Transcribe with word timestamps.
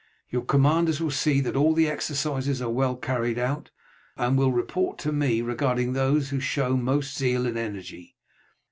Your 0.31 0.43
commanders 0.43 0.99
will 0.99 1.11
see 1.11 1.41
that 1.41 1.55
all 1.55 1.75
the 1.75 1.87
exercises 1.87 2.59
are 2.59 2.71
well 2.71 2.95
carried 2.95 3.37
out, 3.37 3.69
and 4.17 4.35
will 4.35 4.51
report 4.51 4.97
to 5.01 5.11
me 5.11 5.43
regarding 5.43 5.93
those 5.93 6.31
who 6.31 6.39
show 6.39 6.75
most 6.75 7.15
zeal 7.15 7.45
and 7.45 7.55
energy. 7.55 8.15